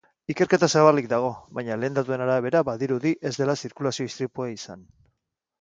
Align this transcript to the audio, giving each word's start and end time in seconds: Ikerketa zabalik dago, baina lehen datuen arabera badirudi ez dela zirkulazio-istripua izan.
Ikerketa 0.33 0.67
zabalik 0.79 1.09
dago, 1.11 1.27
baina 1.57 1.77
lehen 1.83 1.99
datuen 1.99 2.23
arabera 2.27 2.63
badirudi 2.71 3.13
ez 3.31 3.35
dela 3.43 3.57
zirkulazio-istripua 3.65 4.53
izan. 4.59 4.85